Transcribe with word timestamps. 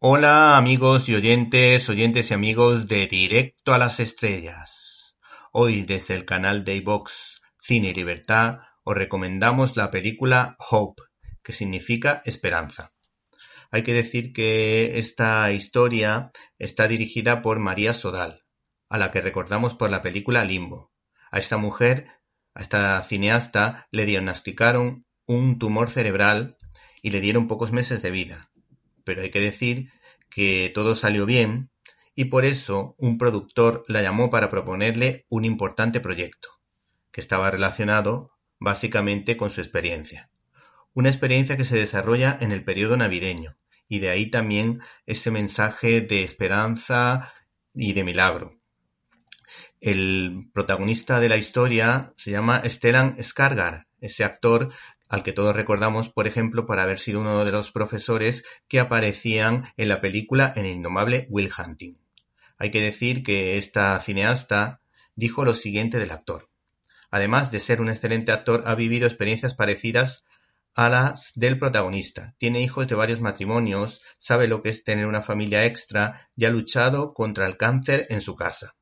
Hola 0.00 0.56
amigos 0.56 1.08
y 1.08 1.16
oyentes, 1.16 1.88
oyentes 1.88 2.30
y 2.30 2.34
amigos 2.34 2.86
de 2.86 3.08
Directo 3.08 3.74
a 3.74 3.78
las 3.78 3.98
Estrellas. 3.98 5.16
Hoy 5.50 5.82
desde 5.82 6.14
el 6.14 6.24
canal 6.24 6.64
de 6.64 6.76
iVox 6.76 7.42
Cine 7.58 7.88
y 7.88 7.94
Libertad 7.94 8.58
os 8.84 8.94
recomendamos 8.94 9.76
la 9.76 9.90
película 9.90 10.54
Hope, 10.70 11.02
que 11.42 11.52
significa 11.52 12.22
esperanza. 12.26 12.92
Hay 13.72 13.82
que 13.82 13.92
decir 13.92 14.32
que 14.32 15.00
esta 15.00 15.50
historia 15.50 16.30
está 16.60 16.86
dirigida 16.86 17.42
por 17.42 17.58
María 17.58 17.92
Sodal, 17.92 18.44
a 18.88 18.98
la 18.98 19.10
que 19.10 19.20
recordamos 19.20 19.74
por 19.74 19.90
la 19.90 20.00
película 20.00 20.44
Limbo. 20.44 20.92
A 21.32 21.40
esta 21.40 21.56
mujer, 21.56 22.06
a 22.54 22.62
esta 22.62 23.02
cineasta, 23.02 23.88
le 23.90 24.06
diagnosticaron 24.06 25.06
un 25.26 25.58
tumor 25.58 25.90
cerebral 25.90 26.56
y 27.02 27.10
le 27.10 27.20
dieron 27.20 27.48
pocos 27.48 27.72
meses 27.72 28.00
de 28.00 28.12
vida 28.12 28.48
pero 29.08 29.22
hay 29.22 29.30
que 29.30 29.40
decir 29.40 29.90
que 30.28 30.70
todo 30.74 30.94
salió 30.94 31.24
bien 31.24 31.70
y 32.14 32.26
por 32.26 32.44
eso 32.44 32.94
un 32.98 33.16
productor 33.16 33.86
la 33.88 34.02
llamó 34.02 34.28
para 34.28 34.50
proponerle 34.50 35.24
un 35.30 35.46
importante 35.46 35.98
proyecto, 35.98 36.50
que 37.10 37.22
estaba 37.22 37.50
relacionado 37.50 38.32
básicamente 38.58 39.38
con 39.38 39.48
su 39.48 39.62
experiencia. 39.62 40.28
Una 40.92 41.08
experiencia 41.08 41.56
que 41.56 41.64
se 41.64 41.78
desarrolla 41.78 42.36
en 42.38 42.52
el 42.52 42.64
periodo 42.64 42.98
navideño, 42.98 43.56
y 43.88 44.00
de 44.00 44.10
ahí 44.10 44.30
también 44.30 44.82
ese 45.06 45.30
mensaje 45.30 46.02
de 46.02 46.22
esperanza 46.22 47.32
y 47.72 47.94
de 47.94 48.04
milagro. 48.04 48.57
El 49.80 50.50
protagonista 50.52 51.20
de 51.20 51.28
la 51.28 51.36
historia 51.36 52.12
se 52.16 52.30
llama 52.30 52.62
Stellan 52.64 53.22
Skargar, 53.22 53.86
ese 54.00 54.24
actor 54.24 54.72
al 55.08 55.22
que 55.22 55.32
todos 55.32 55.56
recordamos, 55.56 56.10
por 56.10 56.26
ejemplo, 56.26 56.66
por 56.66 56.80
haber 56.80 56.98
sido 56.98 57.20
uno 57.20 57.44
de 57.44 57.52
los 57.52 57.72
profesores 57.72 58.44
que 58.68 58.80
aparecían 58.80 59.64
en 59.76 59.88
la 59.88 60.00
película 60.00 60.52
el 60.54 60.66
indomable 60.66 61.26
Will 61.30 61.50
Hunting. 61.56 61.94
Hay 62.58 62.70
que 62.70 62.82
decir 62.82 63.22
que 63.22 63.56
esta 63.56 63.98
cineasta 64.00 64.80
dijo 65.14 65.44
lo 65.44 65.54
siguiente 65.54 65.98
del 65.98 66.10
actor. 66.10 66.48
Además 67.10 67.50
de 67.50 67.60
ser 67.60 67.80
un 67.80 67.88
excelente 67.88 68.32
actor, 68.32 68.64
ha 68.66 68.74
vivido 68.74 69.06
experiencias 69.06 69.54
parecidas 69.54 70.24
a 70.74 70.88
las 70.88 71.32
del 71.34 71.58
protagonista. 71.58 72.34
Tiene 72.38 72.62
hijos 72.62 72.86
de 72.86 72.94
varios 72.94 73.20
matrimonios, 73.20 74.02
sabe 74.18 74.46
lo 74.46 74.62
que 74.62 74.68
es 74.68 74.84
tener 74.84 75.06
una 75.06 75.22
familia 75.22 75.64
extra 75.64 76.28
y 76.36 76.44
ha 76.44 76.50
luchado 76.50 77.14
contra 77.14 77.46
el 77.46 77.56
cáncer 77.56 78.06
en 78.10 78.20
su 78.20 78.36
casa. 78.36 78.76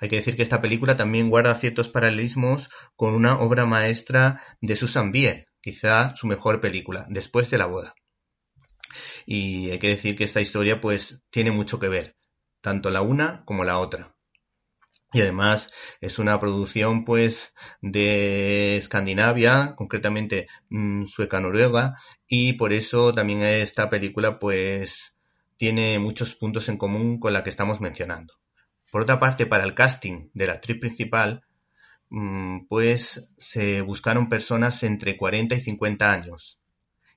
Hay 0.00 0.08
que 0.08 0.16
decir 0.16 0.36
que 0.36 0.42
esta 0.42 0.60
película 0.60 0.96
también 0.96 1.30
guarda 1.30 1.54
ciertos 1.54 1.88
paralelismos 1.88 2.70
con 2.96 3.14
una 3.14 3.38
obra 3.38 3.66
maestra 3.66 4.42
de 4.60 4.76
Susan 4.76 5.12
Bier, 5.12 5.46
quizá 5.60 6.14
su 6.14 6.26
mejor 6.26 6.60
película, 6.60 7.06
Después 7.08 7.50
de 7.50 7.58
la 7.58 7.66
boda. 7.66 7.94
Y 9.26 9.70
hay 9.70 9.78
que 9.78 9.88
decir 9.88 10.16
que 10.16 10.24
esta 10.24 10.40
historia 10.40 10.80
pues 10.80 11.22
tiene 11.30 11.50
mucho 11.50 11.78
que 11.78 11.88
ver, 11.88 12.16
tanto 12.60 12.90
la 12.90 13.02
una 13.02 13.44
como 13.44 13.64
la 13.64 13.78
otra. 13.78 14.14
Y 15.12 15.20
además 15.20 15.72
es 16.00 16.18
una 16.18 16.40
producción 16.40 17.04
pues 17.04 17.54
de 17.80 18.76
Escandinavia, 18.76 19.74
concretamente 19.76 20.48
mm, 20.70 21.04
sueca-noruega, 21.04 21.94
y 22.26 22.54
por 22.54 22.72
eso 22.72 23.12
también 23.12 23.42
esta 23.42 23.88
película 23.88 24.40
pues 24.40 25.14
tiene 25.56 26.00
muchos 26.00 26.34
puntos 26.34 26.68
en 26.68 26.78
común 26.78 27.20
con 27.20 27.32
la 27.32 27.44
que 27.44 27.50
estamos 27.50 27.80
mencionando. 27.80 28.34
Por 28.94 29.02
otra 29.02 29.18
parte, 29.18 29.44
para 29.44 29.64
el 29.64 29.74
casting 29.74 30.28
de 30.34 30.46
la 30.46 30.52
actriz 30.52 30.78
principal, 30.78 31.42
mm, 32.10 32.66
pues 32.68 33.28
se 33.36 33.80
buscaron 33.80 34.28
personas 34.28 34.84
entre 34.84 35.16
40 35.16 35.56
y 35.56 35.60
50 35.60 36.12
años. 36.12 36.60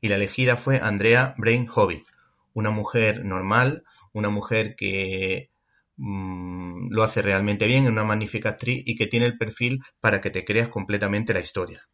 Y 0.00 0.06
la 0.06 0.14
elegida 0.14 0.56
fue 0.56 0.78
Andrea 0.80 1.34
Brain 1.36 1.68
Hobbit, 1.68 2.04
una 2.52 2.70
mujer 2.70 3.24
normal, 3.24 3.82
una 4.12 4.28
mujer 4.28 4.76
que 4.76 5.50
mm, 5.96 6.92
lo 6.92 7.02
hace 7.02 7.22
realmente 7.22 7.66
bien, 7.66 7.88
una 7.88 8.04
magnífica 8.04 8.50
actriz 8.50 8.84
y 8.86 8.94
que 8.94 9.08
tiene 9.08 9.26
el 9.26 9.36
perfil 9.36 9.80
para 9.98 10.20
que 10.20 10.30
te 10.30 10.44
creas 10.44 10.68
completamente 10.68 11.34
la 11.34 11.40
historia. 11.40 11.88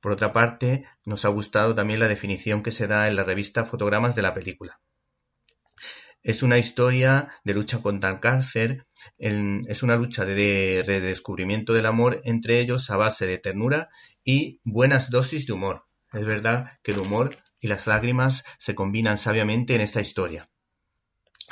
Por 0.00 0.10
otra 0.10 0.32
parte, 0.32 0.84
nos 1.04 1.24
ha 1.24 1.28
gustado 1.28 1.76
también 1.76 2.00
la 2.00 2.08
definición 2.08 2.60
que 2.60 2.72
se 2.72 2.88
da 2.88 3.06
en 3.06 3.14
la 3.14 3.22
revista 3.22 3.64
Fotogramas 3.64 4.16
de 4.16 4.22
la 4.22 4.34
película. 4.34 4.80
Es 6.26 6.42
una 6.42 6.58
historia 6.58 7.28
de 7.44 7.54
lucha 7.54 7.80
contra 7.80 8.10
el 8.10 8.18
cáncer, 8.18 8.84
es 9.16 9.82
una 9.84 9.94
lucha 9.94 10.24
de 10.24 10.82
redescubrimiento 10.84 11.72
del 11.72 11.86
amor 11.86 12.20
entre 12.24 12.58
ellos 12.58 12.90
a 12.90 12.96
base 12.96 13.28
de 13.28 13.38
ternura 13.38 13.90
y 14.24 14.60
buenas 14.64 15.08
dosis 15.08 15.46
de 15.46 15.52
humor. 15.52 15.84
Es 16.12 16.24
verdad 16.24 16.80
que 16.82 16.90
el 16.90 16.98
humor 16.98 17.36
y 17.60 17.68
las 17.68 17.86
lágrimas 17.86 18.42
se 18.58 18.74
combinan 18.74 19.18
sabiamente 19.18 19.76
en 19.76 19.82
esta 19.82 20.00
historia. 20.00 20.50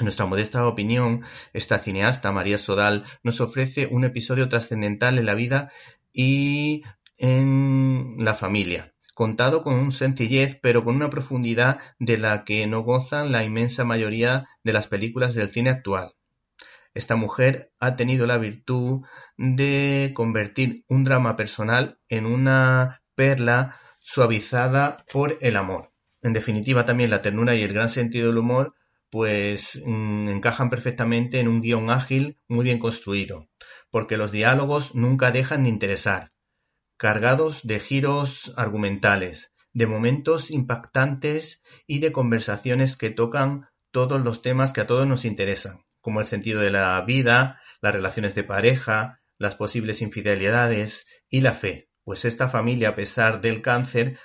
En 0.00 0.06
nuestra 0.06 0.26
modesta 0.26 0.66
opinión, 0.66 1.22
esta 1.52 1.78
cineasta, 1.78 2.32
María 2.32 2.58
Sodal, 2.58 3.04
nos 3.22 3.40
ofrece 3.40 3.86
un 3.86 4.02
episodio 4.02 4.48
trascendental 4.48 5.20
en 5.20 5.26
la 5.26 5.36
vida 5.36 5.70
y 6.12 6.82
en 7.16 8.16
la 8.18 8.34
familia 8.34 8.93
contado 9.14 9.62
con 9.62 9.92
sencillez 9.92 10.58
pero 10.60 10.84
con 10.84 10.96
una 10.96 11.10
profundidad 11.10 11.80
de 11.98 12.18
la 12.18 12.44
que 12.44 12.66
no 12.66 12.80
gozan 12.80 13.32
la 13.32 13.44
inmensa 13.44 13.84
mayoría 13.84 14.46
de 14.62 14.72
las 14.72 14.86
películas 14.86 15.34
del 15.34 15.50
cine 15.50 15.70
actual. 15.70 16.14
Esta 16.94 17.16
mujer 17.16 17.72
ha 17.80 17.96
tenido 17.96 18.26
la 18.26 18.38
virtud 18.38 19.02
de 19.36 20.12
convertir 20.14 20.84
un 20.88 21.04
drama 21.04 21.34
personal 21.34 21.98
en 22.08 22.26
una 22.26 23.02
perla 23.14 23.76
suavizada 23.98 25.04
por 25.12 25.38
el 25.40 25.56
amor. 25.56 25.92
En 26.22 26.32
definitiva, 26.32 26.86
también 26.86 27.10
la 27.10 27.20
ternura 27.20 27.56
y 27.56 27.62
el 27.62 27.72
gran 27.72 27.88
sentido 27.88 28.28
del 28.28 28.38
humor 28.38 28.74
pues 29.10 29.80
mm, 29.84 30.28
encajan 30.28 30.70
perfectamente 30.70 31.38
en 31.38 31.46
un 31.46 31.62
guion 31.62 31.88
ágil 31.88 32.36
muy 32.48 32.64
bien 32.64 32.80
construido, 32.80 33.48
porque 33.90 34.16
los 34.16 34.32
diálogos 34.32 34.96
nunca 34.96 35.30
dejan 35.30 35.62
de 35.62 35.70
interesar, 35.70 36.32
cargados 36.96 37.66
de 37.66 37.80
giros 37.80 38.52
argumentales, 38.56 39.52
de 39.72 39.86
momentos 39.86 40.50
impactantes 40.50 41.62
y 41.86 41.98
de 41.98 42.12
conversaciones 42.12 42.96
que 42.96 43.10
tocan 43.10 43.68
todos 43.90 44.20
los 44.22 44.42
temas 44.42 44.72
que 44.72 44.80
a 44.80 44.86
todos 44.86 45.06
nos 45.06 45.24
interesan, 45.24 45.84
como 46.00 46.20
el 46.20 46.26
sentido 46.26 46.60
de 46.60 46.70
la 46.70 47.00
vida, 47.02 47.60
las 47.80 47.92
relaciones 47.92 48.34
de 48.34 48.44
pareja, 48.44 49.20
las 49.38 49.56
posibles 49.56 50.02
infidelidades 50.02 51.06
y 51.28 51.40
la 51.40 51.52
fe, 51.52 51.88
pues 52.04 52.24
esta 52.24 52.48
familia, 52.48 52.90
a 52.90 52.96
pesar 52.96 53.40
del 53.40 53.62
cáncer, 53.62 54.18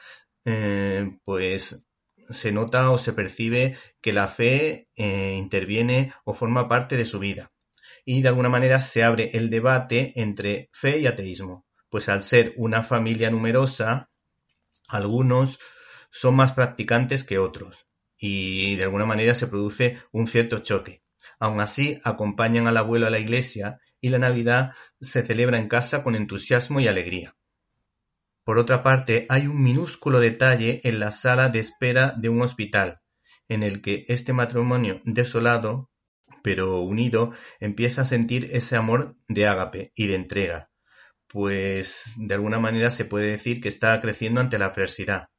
eh, 0.46 1.18
pues 1.24 1.88
se 2.29 2.52
nota 2.52 2.91
o 2.91 3.00
se 3.00 3.13
percibe 3.13 3.75
que 4.02 4.13
la 4.13 4.28
fe 4.28 4.88
eh, 4.96 5.35
interviene 5.38 6.13
o 6.24 6.35
forma 6.35 6.68
parte 6.68 6.96
de 6.96 7.06
su 7.06 7.18
vida. 7.18 7.52
Y 8.06 8.22
de 8.22 8.29
alguna 8.29 8.50
manera 8.50 8.81
se 8.81 9.03
abre 9.03 9.31
el 9.34 9.50
debate 9.50 10.13
entre 10.16 10.69
fe 10.72 11.00
y 11.00 11.08
ateísmo 11.08 11.66
pues 11.89 12.09
al 12.09 12.23
ser 12.23 12.53
una 12.57 12.83
familia 12.83 13.29
numerosa, 13.31 14.09
algunos 14.88 15.59
son 16.11 16.35
más 16.35 16.53
practicantes 16.53 17.23
que 17.23 17.38
otros 17.39 17.88
y 18.17 18.75
de 18.75 18.83
alguna 18.83 19.05
manera 19.05 19.33
se 19.33 19.47
produce 19.47 19.97
un 20.11 20.28
cierto 20.28 20.59
choque. 20.59 21.03
Aun 21.39 21.61
así, 21.61 22.01
acompañan 22.03 22.67
al 22.67 22.78
abuelo 22.78 23.07
a 23.07 23.09
la 23.09 23.19
iglesia 23.19 23.79
y 24.01 24.09
la 24.09 24.17
Navidad 24.17 24.73
se 24.99 25.25
celebra 25.25 25.57
en 25.57 25.67
casa 25.67 26.03
con 26.03 26.16
entusiasmo 26.16 26.79
y 26.79 26.88
alegría. 26.88 27.35
Por 28.44 28.57
otra 28.57 28.83
parte, 28.83 29.25
hay 29.29 29.47
un 29.47 29.61
minúsculo 29.61 30.19
detalle 30.19 30.81
en 30.83 30.99
la 30.99 31.11
sala 31.11 31.49
de 31.49 31.59
espera 31.59 32.13
de 32.17 32.29
un 32.29 32.41
hospital, 32.41 32.99
en 33.47 33.63
el 33.63 33.81
que 33.81 34.05
este 34.07 34.33
matrimonio 34.33 35.01
desolado, 35.05 35.89
pero 36.41 36.81
unido, 36.81 37.31
empieza 37.59 38.01
a 38.01 38.05
sentir 38.05 38.49
ese 38.51 38.75
amor 38.75 39.16
de 39.28 39.47
ágape 39.47 39.91
y 39.95 40.07
de 40.07 40.16
entrega, 40.16 40.69
pues 41.29 42.16
de 42.17 42.34
alguna 42.34 42.59
manera 42.59 42.91
se 42.91 43.06
puede 43.06 43.28
decir 43.28 43.62
que 43.62 43.69
está 43.69 44.01
creciendo 44.01 44.41
ante 44.41 44.57
la 44.57 44.66
adversidad. 44.67 45.29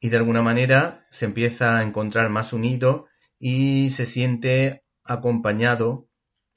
Y 0.00 0.10
de 0.10 0.16
alguna 0.16 0.42
manera 0.42 1.06
se 1.10 1.24
empieza 1.24 1.78
a 1.78 1.82
encontrar 1.82 2.28
más 2.28 2.52
unido 2.52 3.06
y 3.38 3.90
se 3.90 4.04
siente 4.04 4.84
acompañado, 5.04 6.08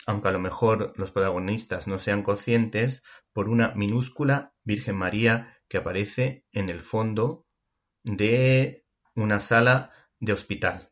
aunque 0.07 0.27
a 0.27 0.31
lo 0.31 0.39
mejor 0.39 0.93
los 0.95 1.11
protagonistas 1.11 1.87
no 1.87 1.99
sean 1.99 2.23
conscientes, 2.23 3.03
por 3.33 3.49
una 3.49 3.73
minúscula 3.75 4.53
Virgen 4.63 4.95
María 4.95 5.57
que 5.69 5.77
aparece 5.77 6.45
en 6.51 6.69
el 6.69 6.81
fondo 6.81 7.45
de 8.03 8.83
una 9.15 9.39
sala 9.39 9.91
de 10.19 10.33
hospital. 10.33 10.91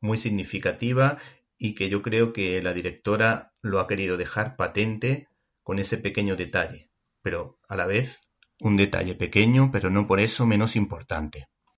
Muy 0.00 0.16
significativa 0.16 1.18
y 1.58 1.74
que 1.74 1.88
yo 1.88 2.02
creo 2.02 2.32
que 2.32 2.62
la 2.62 2.72
directora 2.72 3.52
lo 3.62 3.78
ha 3.78 3.86
querido 3.86 4.16
dejar 4.16 4.56
patente 4.56 5.28
con 5.62 5.78
ese 5.78 5.98
pequeño 5.98 6.36
detalle, 6.36 6.90
pero 7.22 7.58
a 7.68 7.76
la 7.76 7.86
vez 7.86 8.20
un 8.60 8.76
detalle 8.76 9.14
pequeño, 9.14 9.70
pero 9.72 9.90
no 9.90 10.06
por 10.06 10.20
eso 10.20 10.46
menos 10.46 10.76
importante. 10.76 11.48